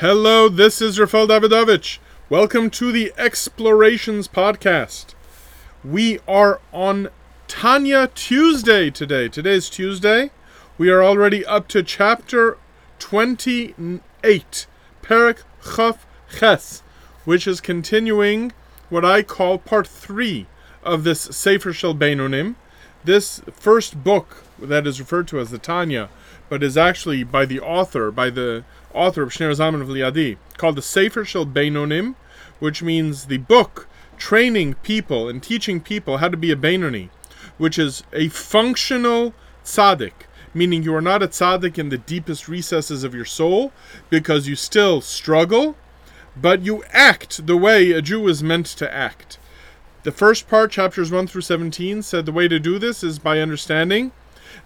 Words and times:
Hello, 0.00 0.50
this 0.50 0.82
is 0.82 1.00
Rafael 1.00 1.26
Davidovich. 1.26 2.00
Welcome 2.28 2.68
to 2.68 2.92
the 2.92 3.14
Explorations 3.16 4.28
Podcast. 4.28 5.14
We 5.82 6.18
are 6.28 6.60
on 6.70 7.08
Tanya 7.48 8.10
Tuesday 8.14 8.90
today. 8.90 9.30
Today 9.30 9.54
is 9.54 9.70
Tuesday. 9.70 10.32
We 10.76 10.90
are 10.90 11.02
already 11.02 11.46
up 11.46 11.66
to 11.68 11.82
chapter 11.82 12.58
28, 12.98 14.66
Perak 15.00 15.44
Chaf 15.64 16.06
Ches, 16.30 16.82
which 17.24 17.46
is 17.46 17.62
continuing 17.62 18.52
what 18.90 19.02
I 19.02 19.22
call 19.22 19.56
part 19.56 19.86
3 19.86 20.46
of 20.82 21.04
this 21.04 21.22
Sefer 21.22 21.72
Shel 21.72 21.94
Beinonim. 21.94 22.56
This 23.06 23.40
first 23.52 24.02
book 24.02 24.42
that 24.60 24.84
is 24.84 24.98
referred 24.98 25.28
to 25.28 25.38
as 25.38 25.52
the 25.52 25.58
Tanya, 25.58 26.08
but 26.48 26.64
is 26.64 26.76
actually 26.76 27.22
by 27.22 27.46
the 27.46 27.60
author, 27.60 28.10
by 28.10 28.30
the 28.30 28.64
author 28.92 29.22
of 29.22 29.30
Shneur 29.30 29.52
Zalman 29.52 29.80
of 29.80 29.86
Liadi, 29.86 30.38
called 30.56 30.74
the 30.74 30.82
Sefer 30.82 31.24
Shel 31.24 31.46
Beinonim, 31.46 32.16
which 32.58 32.82
means 32.82 33.26
the 33.26 33.36
book 33.36 33.86
training 34.18 34.74
people 34.82 35.28
and 35.28 35.40
teaching 35.40 35.80
people 35.80 36.16
how 36.16 36.28
to 36.28 36.36
be 36.36 36.50
a 36.50 36.56
Beinoni, 36.56 37.10
which 37.58 37.78
is 37.78 38.02
a 38.12 38.28
functional 38.28 39.32
tzaddik, 39.64 40.26
meaning 40.52 40.82
you 40.82 40.92
are 40.92 41.00
not 41.00 41.22
a 41.22 41.28
tzaddik 41.28 41.78
in 41.78 41.90
the 41.90 41.98
deepest 41.98 42.48
recesses 42.48 43.04
of 43.04 43.14
your 43.14 43.24
soul, 43.24 43.72
because 44.10 44.48
you 44.48 44.56
still 44.56 45.00
struggle, 45.00 45.76
but 46.36 46.62
you 46.62 46.82
act 46.90 47.46
the 47.46 47.56
way 47.56 47.92
a 47.92 48.02
Jew 48.02 48.26
is 48.26 48.42
meant 48.42 48.66
to 48.66 48.92
act. 48.92 49.38
The 50.06 50.12
first 50.12 50.46
part, 50.46 50.70
chapters 50.70 51.10
1 51.10 51.26
through 51.26 51.40
17, 51.40 52.00
said 52.00 52.26
the 52.26 52.32
way 52.32 52.46
to 52.46 52.60
do 52.60 52.78
this 52.78 53.02
is 53.02 53.18
by 53.18 53.40
understanding 53.40 54.12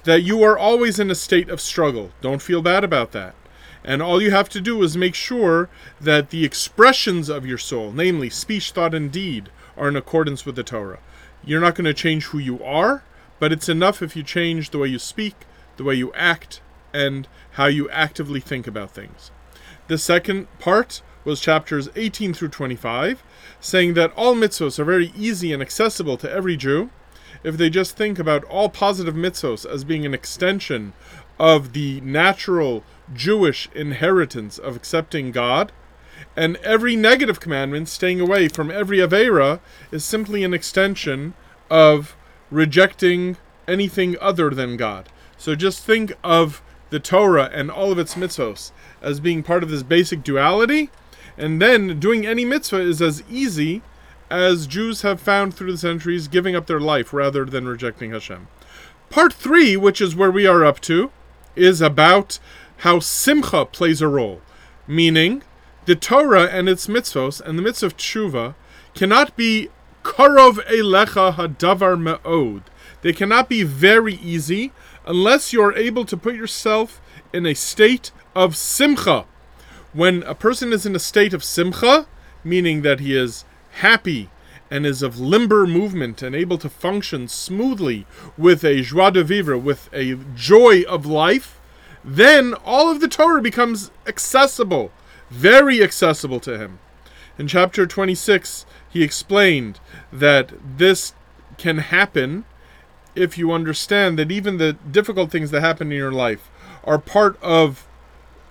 that 0.05 0.21
you 0.21 0.43
are 0.43 0.59
always 0.59 0.99
in 0.99 1.11
a 1.11 1.15
state 1.15 1.49
of 1.49 1.63
struggle. 1.63 2.11
Don't 2.21 2.43
feel 2.43 2.61
bad 2.61 2.85
about 2.85 3.13
that. 3.13 3.35
And 3.83 4.03
all 4.03 4.21
you 4.21 4.33
have 4.33 4.51
to 4.51 4.61
do 4.61 4.83
is 4.83 4.99
make 4.99 5.15
sure 5.15 5.71
that 5.99 6.29
the 6.29 6.45
expressions 6.45 7.31
of 7.31 7.47
your 7.47 7.57
soul, 7.57 7.91
namely 7.91 8.29
speech, 8.29 8.73
thought, 8.73 8.93
and 8.93 9.11
deed, 9.11 9.49
are 9.79 9.89
in 9.89 9.97
accordance 9.97 10.45
with 10.45 10.57
the 10.57 10.63
Torah. 10.63 10.99
You're 11.43 11.63
not 11.63 11.75
going 11.75 11.87
to 11.87 11.95
change 11.95 12.25
who 12.27 12.39
you 12.39 12.63
are, 12.63 13.03
but 13.39 13.51
it's 13.51 13.71
enough 13.71 14.03
if 14.03 14.15
you 14.15 14.23
change 14.23 14.69
the 14.69 14.79
way 14.79 14.89
you 14.89 14.99
speak, 14.99 15.47
the 15.79 15.85
way 15.85 15.95
you 15.95 16.13
act, 16.13 16.61
and 16.93 17.27
how 17.53 17.65
you 17.65 17.89
actively 17.89 18.41
think 18.41 18.67
about 18.67 18.91
things. 18.91 19.31
The 19.89 19.97
second 19.97 20.49
part 20.59 21.01
was 21.25 21.41
chapters 21.41 21.89
18 21.97 22.35
through 22.35 22.49
25, 22.49 23.23
saying 23.61 23.95
that 23.95 24.13
all 24.17 24.35
mitzvahs 24.35 24.79
are 24.79 24.85
very 24.85 25.13
easy 25.17 25.53
and 25.53 25.63
accessible 25.63 26.17
to 26.17 26.31
every 26.31 26.57
Jew 26.57 26.91
if 27.43 27.57
they 27.57 27.71
just 27.71 27.97
think 27.97 28.19
about 28.19 28.45
all 28.45 28.69
positive 28.69 29.15
mitzvahs 29.15 29.65
as 29.65 29.85
being 29.85 30.05
an 30.05 30.15
extension 30.15 30.93
of 31.39 31.73
the 31.73 32.01
natural 32.03 32.85
Jewish 33.15 33.69
inheritance 33.75 34.59
of 34.59 34.77
accepting 34.77 35.33
God, 35.33 35.73
and 36.37 36.57
every 36.59 36.97
negative 36.97 37.41
commandment, 37.41 37.89
staying 37.89 38.21
away 38.21 38.49
from 38.49 38.71
every 38.71 38.99
Avera, 38.99 39.61
is 39.91 40.05
simply 40.05 40.45
an 40.45 40.53
extension 40.53 41.35
of 41.71 42.15
rejecting 42.51 43.37
anything 43.67 44.17
other 44.21 44.51
than 44.51 44.77
God. 44.77 45.09
So 45.39 45.55
just 45.55 45.85
think 45.85 46.13
of 46.23 46.63
the 46.91 47.01
Torah 47.01 47.51
and 47.53 47.71
all 47.71 47.91
of 47.91 47.99
its 47.99 48.17
mitzvahs 48.17 48.73
as 49.01 49.21
being 49.21 49.43
part 49.43 49.63
of 49.63 49.71
this 49.71 49.83
basic 49.83 50.23
duality, 50.23 50.91
and 51.41 51.61
then 51.61 51.99
doing 51.99 52.27
any 52.27 52.45
mitzvah 52.45 52.81
is 52.81 53.01
as 53.01 53.23
easy 53.31 53.83
as 54.31 54.67
Jews 54.67 55.03
have 55.03 55.21
found 55.21 55.55
through 55.55 55.73
the 55.73 55.79
centuries, 55.79 56.29
giving 56.29 56.55
up 56.55 56.67
their 56.67 56.79
life 56.79 57.13
rather 57.13 57.45
than 57.45 57.67
rejecting 57.67 58.13
Hashem. 58.13 58.47
Part 59.09 59.33
three, 59.33 59.77
which 59.77 60.01
is 60.01 60.15
where 60.15 60.31
we 60.31 60.47
are 60.47 60.65
up 60.65 60.81
to, 60.81 61.11
is 61.57 61.81
about 61.81 62.39
how 62.79 63.01
simcha 63.01 63.65
plays 63.65 64.01
a 64.01 64.07
role, 64.07 64.41
meaning 64.87 65.43
the 65.87 65.97
Torah 65.97 66.45
and 66.45 66.69
its 66.69 66.87
mitzvos 66.87 67.41
and 67.41 67.59
the 67.59 67.63
mitzvah 67.63 67.87
of 67.87 67.97
tshuva 67.97 68.55
cannot 68.95 69.35
be 69.37 69.69
karov 70.05 70.65
elecha 70.67 71.35
hadavar 71.35 71.99
me'od. 71.99 72.63
They 73.03 73.13
cannot 73.13 73.49
be 73.49 73.63
very 73.63 74.15
easy 74.15 74.73
unless 75.07 75.53
you 75.53 75.63
are 75.63 75.75
able 75.75 76.05
to 76.05 76.17
put 76.17 76.35
yourself 76.35 77.01
in 77.33 77.47
a 77.47 77.55
state 77.55 78.13
of 78.37 78.57
simcha. 78.57 79.25
When 79.93 80.23
a 80.23 80.35
person 80.35 80.73
is 80.73 80.87
in 80.87 80.95
a 80.95 81.01
state 81.01 81.35
of 81.35 81.43
simcha, 81.43 82.07
meaning 82.45 82.83
that 82.83 83.01
he 83.01 83.17
is 83.17 83.45
happy 83.73 84.31
and 84.71 84.87
is 84.87 85.03
of 85.03 85.19
limber 85.19 85.67
movement 85.67 86.23
and 86.23 86.35
able 86.35 86.59
to 86.59 86.69
function 86.69 87.27
smoothly 87.27 88.07
with 88.39 88.65
a 88.65 88.83
joie 88.83 89.11
de 89.11 89.25
vivre, 89.25 89.59
with 89.59 89.89
a 89.93 90.15
joy 90.37 90.83
of 90.83 91.07
life, 91.07 91.61
then 92.05 92.55
all 92.65 92.89
of 92.89 93.01
the 93.01 93.09
Torah 93.09 93.43
becomes 93.43 93.91
accessible, 94.07 94.93
very 95.29 95.83
accessible 95.83 96.39
to 96.41 96.57
him. 96.57 96.79
In 97.37 97.49
chapter 97.49 97.85
26, 97.85 98.67
he 98.89 99.03
explained 99.03 99.81
that 100.13 100.53
this 100.79 101.15
can 101.59 101.79
happen 101.79 102.45
if 103.17 103.37
you 103.37 103.51
understand 103.51 104.19
that 104.19 104.31
even 104.31 104.59
the 104.59 104.75
difficult 104.75 105.33
things 105.33 105.51
that 105.51 105.63
happen 105.63 105.91
in 105.91 105.99
your 105.99 106.13
life 106.13 106.49
are 106.85 106.99
part 106.99 107.37
of 107.43 107.89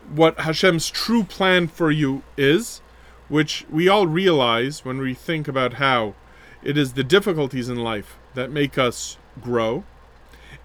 what 0.10 0.40
Hashem's 0.42 0.90
true 0.90 1.24
plan 1.24 1.68
for 1.68 1.92
you 1.92 2.24
is 2.38 2.82
which 3.28 3.66
we 3.70 3.88
all 3.88 4.08
realize 4.08 4.84
when 4.84 4.98
we 4.98 5.14
think 5.14 5.48
about 5.48 5.76
how 5.76 6.16
it 6.64 6.78
is 6.78 6.94
the 6.94 7.04
difficulties 7.04 7.70
in 7.70 7.78
life 7.78 8.18
that 8.34 8.52
make 8.52 8.78
us 8.78 9.18
grow. 9.42 9.84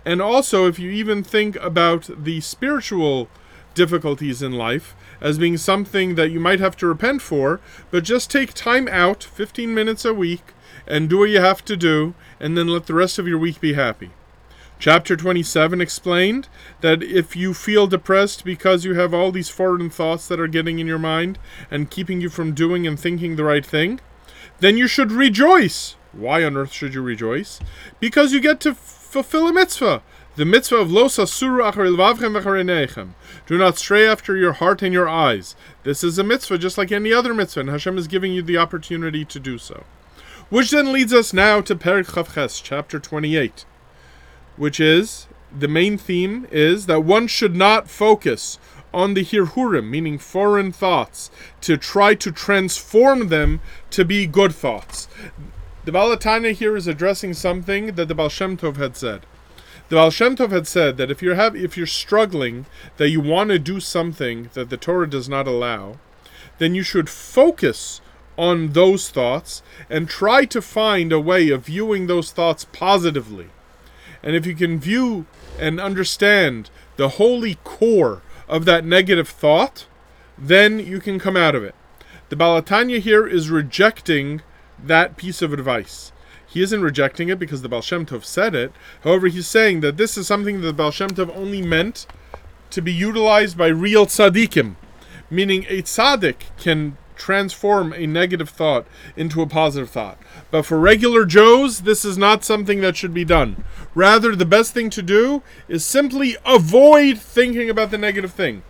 And 0.05 0.21
also, 0.21 0.67
if 0.67 0.79
you 0.79 0.91
even 0.91 1.23
think 1.23 1.57
about 1.57 2.09
the 2.25 2.41
spiritual 2.41 3.29
difficulties 3.75 4.43
in 4.43 4.53
life 4.53 4.95
as 5.21 5.39
being 5.39 5.57
something 5.57 6.15
that 6.15 6.31
you 6.31 6.41
might 6.41 6.61
have 6.61 6.77
to 6.79 6.87
repent 6.87 7.23
for, 7.23 7.61
but 7.91 8.05
just 8.05 8.31
take 8.31 8.55
time 8.55 8.89
out, 8.89 9.23
15 9.23 9.75
minutes 9.75 10.05
a 10.05 10.15
week, 10.15 10.53
and 10.87 11.09
do 11.09 11.19
what 11.19 11.31
you 11.31 11.41
have 11.41 11.65
to 11.65 11.77
do, 11.77 12.15
and 12.41 12.57
then 12.57 12.69
let 12.69 12.87
the 12.87 12.95
rest 12.95 13.19
of 13.19 13.29
your 13.29 13.39
week 13.39 13.61
be 13.61 13.75
happy. 13.75 14.11
Chapter 14.79 15.17
27 15.17 15.81
explained 15.81 16.49
that 16.81 17.03
if 17.03 17.37
you 17.37 17.55
feel 17.55 17.87
depressed 17.87 18.45
because 18.45 18.85
you 18.85 18.95
have 18.95 19.15
all 19.15 19.33
these 19.33 19.49
foreign 19.49 19.89
thoughts 19.89 20.29
that 20.29 20.41
are 20.41 20.49
getting 20.49 20.79
in 20.79 20.87
your 20.87 20.99
mind 20.99 21.39
and 21.71 21.91
keeping 21.91 22.21
you 22.21 22.29
from 22.29 22.53
doing 22.53 22.87
and 22.87 22.99
thinking 22.99 23.37
the 23.37 23.45
right 23.45 23.65
thing, 23.65 24.01
then 24.61 24.77
you 24.77 24.87
should 24.87 25.13
rejoice. 25.13 25.97
Why 26.13 26.45
on 26.45 26.57
earth 26.57 26.73
should 26.73 26.93
you 26.93 27.03
rejoice? 27.03 27.61
Because 27.99 28.33
you 28.33 28.41
get 28.41 28.61
to 28.61 28.71
f- 28.71 28.77
fulfill 28.77 29.49
a 29.49 29.53
mitzvah. 29.53 30.03
The 30.37 30.45
mitzvah 30.45 30.77
of 30.77 30.91
lo 30.91 31.05
sasuru 31.05 31.73
achar 31.73 33.09
Do 33.47 33.59
not 33.59 33.79
stray 33.79 34.07
after 34.07 34.37
your 34.37 34.53
heart 34.55 34.83
and 34.83 34.93
your 34.93 35.09
eyes. 35.09 35.55
This 35.85 36.05
is 36.05 36.19
a 36.19 36.25
mitzvah 36.25 36.59
just 36.59 36.77
like 36.77 36.93
any 36.93 37.13
other 37.13 37.33
mitzvah, 37.33 37.61
and 37.61 37.71
Hashem 37.71 37.97
is 37.97 38.09
giving 38.09 38.33
you 38.33 38.43
the 38.43 38.59
opportunity 38.59 39.25
to 39.25 39.41
do 39.41 39.59
so. 39.59 39.85
Which 40.51 40.73
then 40.73 40.93
leads 40.93 41.13
us 41.13 41.33
now 41.33 41.61
to 41.63 41.75
Perek 41.75 42.15
Chaf 42.15 42.35
Ches, 42.35 42.61
chapter 42.61 42.99
28 42.99 43.65
which 44.57 44.81
is 44.81 45.27
the 45.57 45.69
main 45.69 45.97
theme 45.97 46.47
is 46.51 46.87
that 46.87 47.05
one 47.05 47.27
should 47.27 47.55
not 47.55 47.89
focus 47.89 48.59
on 48.93 49.15
the 49.15 49.25
hirhurim, 49.25 49.89
meaning 49.89 50.19
foreign 50.19 50.73
thoughts, 50.73 51.31
to 51.61 51.77
try 51.77 52.15
to 52.15 52.31
transform 52.31 53.29
them 53.29 53.61
to 53.91 54.05
be 54.05 54.27
good 54.27 54.55
thoughts. 54.55 55.09
The 55.85 55.93
Baal 55.93 56.17
HaTanya 56.17 56.53
here 56.53 56.77
is 56.77 56.87
addressing 56.87 57.35
something 57.35 57.95
that 57.97 58.09
the 58.09 58.15
Baal 58.15 58.29
Shem 58.29 58.57
Tov 58.57 58.77
had 58.77 58.97
said. 58.97 59.27
The 59.89 59.97
Baal 59.97 60.11
Shem 60.11 60.37
Tov 60.37 60.51
had 60.51 60.67
said 60.67 60.97
that 60.97 61.11
if 61.11 61.23
you're 61.23 61.35
have 61.35 61.55
if 61.55 61.77
you're 61.77 61.87
struggling, 61.87 62.67
that 62.97 63.11
you 63.11 63.21
want 63.21 63.51
to 63.51 63.59
do 63.59 63.81
something 63.81 64.49
that 64.55 64.71
the 64.71 64.77
Torah 64.77 65.11
does 65.11 65.29
not 65.29 65.47
allow, 65.47 65.99
then 66.59 66.75
you 66.75 66.83
should 66.83 67.11
focus 67.11 68.01
on 68.39 68.73
those 68.73 69.11
thoughts 69.11 69.63
and 69.91 70.09
try 70.09 70.45
to 70.47 70.63
find 70.63 71.13
a 71.13 71.21
way 71.21 71.51
of 71.51 71.67
viewing 71.67 72.07
those 72.07 72.31
thoughts 72.33 72.67
positively. 72.73 73.49
And 74.25 74.35
if 74.35 74.47
you 74.47 74.57
can 74.57 74.81
view 74.81 75.27
and 75.61 75.79
understand 75.79 76.71
the 76.97 77.11
holy 77.11 77.57
core 77.63 78.23
of 78.49 78.65
that 78.65 78.85
negative 78.85 79.29
thought, 79.29 79.87
then 80.37 80.81
you 80.81 80.99
can 80.99 81.21
come 81.21 81.37
out 81.37 81.55
of 81.55 81.63
it. 81.63 81.75
The 82.31 82.37
Baal 82.37 82.61
HaTanya 82.61 83.01
here 83.01 83.27
is 83.27 83.51
rejecting 83.51 84.41
that 84.83 85.17
piece 85.17 85.43
of 85.43 85.53
advice. 85.53 86.11
He 86.47 86.63
isn't 86.63 86.83
rejecting 86.83 87.29
it 87.29 87.39
because 87.39 87.63
the 87.63 87.69
Baal 87.69 87.83
Shem 87.83 88.07
Tov 88.07 88.25
said 88.25 88.55
it. 88.55 88.73
However, 89.03 89.29
he's 89.29 89.47
saying 89.47 89.81
that 89.81 89.99
this 89.99 90.17
is 90.17 90.27
something 90.27 90.61
that 90.61 90.67
the 90.67 90.73
Baal 90.73 90.91
Shem 90.91 91.11
Tov 91.11 91.35
only 91.37 91.61
meant 91.61 92.07
to 92.71 92.81
be 92.81 92.93
utilized 92.93 93.59
by 93.59 93.67
real 93.67 94.07
tzaddikim, 94.07 94.77
meaning 95.31 95.67
a 95.69 95.83
tzaddik 95.83 96.37
can 96.59 96.97
transform 97.17 97.93
a 97.93 98.07
negative 98.07 98.51
thought 98.51 98.87
into 99.17 99.43
a 99.43 99.47
positive 99.47 99.91
thought. 99.91 100.19
But 100.51 100.67
for 100.67 100.79
regular 100.79 101.25
Joes, 101.25 101.81
this 101.81 102.05
is 102.05 102.19
not 102.19 102.45
something 102.45 102.81
that 102.81 102.97
should 102.97 103.15
be 103.15 103.25
done. 103.25 103.65
Rather, 103.95 104.35
the 104.35 104.45
best 104.45 104.75
thing 104.75 104.91
to 104.91 105.03
do 105.03 105.43
is 105.69 105.85
simply 105.85 106.37
avoid 106.45 107.19
thinking 107.19 107.71
about 107.71 107.91
the 107.91 107.99
negative 107.99 108.33
thing. 108.33 108.63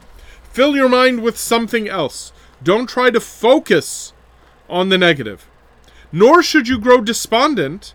Fill 0.42 0.76
your 0.76 0.88
mind 0.88 1.22
with 1.22 1.38
something 1.38 1.88
else. 1.88 2.32
Don't 2.62 2.88
try 2.88 3.10
to 3.10 3.20
focus 3.20 4.12
on 4.68 4.88
the 4.88 4.98
negative. 4.98 5.48
Nor 6.12 6.42
should 6.42 6.68
you 6.68 6.78
grow 6.78 7.00
despondent 7.00 7.94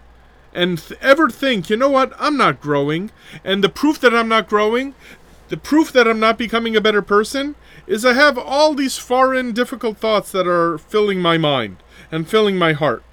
and 0.53 0.77
th- 0.77 0.99
ever 1.01 1.29
think, 1.29 1.69
you 1.69 1.77
know 1.77 1.89
what, 1.89 2.13
I'm 2.19 2.35
not 2.35 2.59
growing. 2.59 3.11
And 3.43 3.63
the 3.63 3.69
proof 3.69 3.99
that 4.01 4.13
I'm 4.13 4.27
not 4.27 4.49
growing, 4.49 4.93
The 5.49 5.57
proof 5.57 5.91
that 5.91 6.07
I'm 6.07 6.19
not 6.19 6.37
becoming 6.37 6.75
a 6.75 6.81
better 6.81 7.01
person 7.01 7.55
is 7.87 8.05
I 8.05 8.13
have 8.13 8.37
all 8.37 8.75
these 8.75 8.97
foreign, 8.97 9.51
difficult 9.51 9.97
thoughts 9.97 10.31
that 10.31 10.47
are 10.47 10.77
filling 10.77 11.19
my 11.19 11.37
mind 11.37 11.77
and 12.11 12.29
filling 12.29 12.55
my 12.55 12.73
heart. 12.73 13.03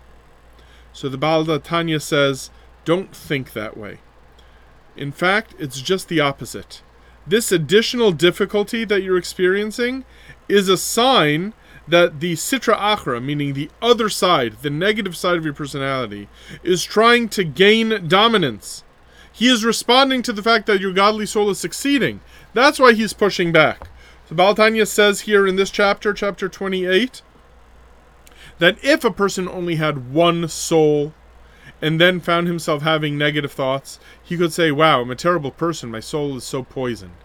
So 0.92 1.08
the 1.08 1.18
Baal 1.18 1.44
Tanya 1.58 1.98
says, 1.98 2.50
don't 2.84 3.14
think 3.14 3.52
that 3.52 3.76
way. 3.76 3.98
In 4.96 5.12
fact, 5.12 5.54
it's 5.58 5.80
just 5.80 6.08
the 6.08 6.20
opposite. 6.20 6.82
This 7.26 7.50
additional 7.50 8.12
difficulty 8.12 8.84
that 8.84 9.02
you're 9.02 9.18
experiencing 9.18 10.04
is 10.48 10.68
a 10.68 10.76
sign 10.76 11.54
that 11.88 12.20
the 12.20 12.34
Sitra 12.34 12.76
Achra, 12.78 13.22
meaning 13.22 13.52
the 13.52 13.70
other 13.80 14.08
side, 14.08 14.58
the 14.62 14.70
negative 14.70 15.16
side 15.16 15.36
of 15.36 15.44
your 15.44 15.54
personality, 15.54 16.28
is 16.62 16.84
trying 16.84 17.28
to 17.30 17.44
gain 17.44 18.08
dominance. 18.08 18.84
He 19.36 19.48
is 19.48 19.66
responding 19.66 20.22
to 20.22 20.32
the 20.32 20.42
fact 20.42 20.64
that 20.64 20.80
your 20.80 20.94
godly 20.94 21.26
soul 21.26 21.50
is 21.50 21.58
succeeding. 21.58 22.20
That's 22.54 22.78
why 22.78 22.94
he's 22.94 23.12
pushing 23.12 23.52
back. 23.52 23.86
So 24.30 24.34
Baal 24.34 24.54
Tanya 24.54 24.86
says 24.86 25.20
here 25.20 25.46
in 25.46 25.56
this 25.56 25.68
chapter, 25.68 26.14
chapter 26.14 26.48
28, 26.48 27.20
that 28.60 28.82
if 28.82 29.04
a 29.04 29.10
person 29.10 29.46
only 29.46 29.74
had 29.74 30.10
one 30.10 30.48
soul 30.48 31.12
and 31.82 32.00
then 32.00 32.18
found 32.18 32.46
himself 32.46 32.80
having 32.80 33.18
negative 33.18 33.52
thoughts, 33.52 34.00
he 34.22 34.38
could 34.38 34.54
say, 34.54 34.72
Wow, 34.72 35.02
I'm 35.02 35.10
a 35.10 35.14
terrible 35.14 35.50
person. 35.50 35.90
My 35.90 36.00
soul 36.00 36.38
is 36.38 36.44
so 36.44 36.62
poisoned. 36.62 37.16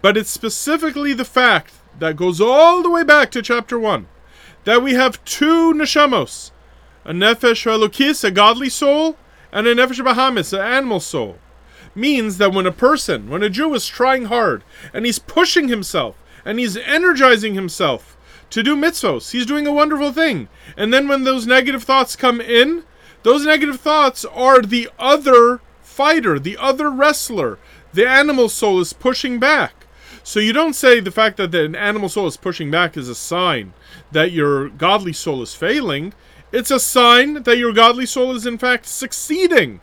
But 0.00 0.16
it's 0.16 0.30
specifically 0.30 1.12
the 1.12 1.26
fact 1.26 1.74
that 1.98 2.16
goes 2.16 2.40
all 2.40 2.82
the 2.82 2.88
way 2.88 3.04
back 3.04 3.30
to 3.32 3.42
chapter 3.42 3.78
1 3.78 4.08
that 4.64 4.82
we 4.82 4.94
have 4.94 5.22
two 5.26 5.74
neshamos 5.74 6.52
a 7.04 7.12
nefesh 7.12 7.66
elokis, 7.66 8.24
a 8.24 8.30
godly 8.30 8.70
soul, 8.70 9.18
and 9.52 9.66
a 9.66 9.74
nefesh 9.74 10.02
bahamis, 10.02 10.54
an 10.54 10.60
animal 10.60 11.00
soul. 11.00 11.36
Means 11.94 12.38
that 12.38 12.52
when 12.52 12.66
a 12.66 12.72
person, 12.72 13.28
when 13.28 13.42
a 13.42 13.50
Jew 13.50 13.74
is 13.74 13.86
trying 13.86 14.26
hard 14.26 14.62
and 14.92 15.04
he's 15.04 15.18
pushing 15.18 15.68
himself 15.68 16.16
and 16.44 16.58
he's 16.58 16.76
energizing 16.76 17.54
himself 17.54 18.16
to 18.50 18.62
do 18.62 18.76
mitzvos, 18.76 19.32
he's 19.32 19.46
doing 19.46 19.66
a 19.66 19.72
wonderful 19.72 20.12
thing. 20.12 20.48
And 20.76 20.94
then 20.94 21.08
when 21.08 21.24
those 21.24 21.46
negative 21.46 21.82
thoughts 21.82 22.14
come 22.16 22.40
in, 22.40 22.84
those 23.22 23.44
negative 23.44 23.80
thoughts 23.80 24.24
are 24.24 24.62
the 24.62 24.88
other 24.98 25.60
fighter, 25.82 26.38
the 26.38 26.56
other 26.56 26.90
wrestler. 26.90 27.58
The 27.92 28.08
animal 28.08 28.48
soul 28.48 28.80
is 28.80 28.92
pushing 28.92 29.38
back. 29.38 29.86
So 30.22 30.38
you 30.38 30.52
don't 30.52 30.74
say 30.74 31.00
the 31.00 31.10
fact 31.10 31.38
that 31.38 31.54
an 31.54 31.74
animal 31.74 32.08
soul 32.08 32.26
is 32.26 32.36
pushing 32.36 32.70
back 32.70 32.96
is 32.96 33.08
a 33.08 33.14
sign 33.14 33.72
that 34.12 34.32
your 34.32 34.68
godly 34.68 35.12
soul 35.12 35.42
is 35.42 35.54
failing. 35.54 36.12
It's 36.52 36.70
a 36.70 36.80
sign 36.80 37.42
that 37.42 37.58
your 37.58 37.72
godly 37.72 38.06
soul 38.06 38.34
is 38.34 38.46
in 38.46 38.58
fact 38.58 38.86
succeeding. 38.86 39.80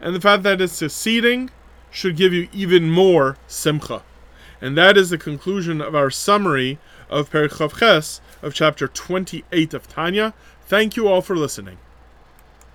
And 0.00 0.14
the 0.14 0.20
fact 0.20 0.42
that 0.44 0.60
it's 0.60 0.72
succeeding 0.72 1.50
should 1.90 2.16
give 2.16 2.32
you 2.32 2.48
even 2.52 2.90
more 2.90 3.36
simcha. 3.46 4.02
And 4.60 4.76
that 4.76 4.96
is 4.96 5.10
the 5.10 5.18
conclusion 5.18 5.80
of 5.80 5.94
our 5.94 6.10
summary 6.10 6.78
of 7.08 7.30
Perek 7.30 7.78
Ches 7.78 8.20
of 8.42 8.54
chapter 8.54 8.88
28 8.88 9.74
of 9.74 9.88
Tanya. 9.88 10.34
Thank 10.66 10.96
you 10.96 11.08
all 11.08 11.22
for 11.22 11.36
listening. 11.36 11.78